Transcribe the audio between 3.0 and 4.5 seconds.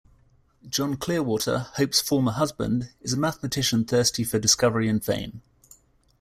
is a mathematician thirsty for